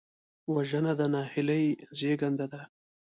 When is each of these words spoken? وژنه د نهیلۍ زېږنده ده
وژنه 0.53 0.93
د 0.99 1.01
نهیلۍ 1.13 1.65
زېږنده 1.99 2.45
ده 2.53 2.61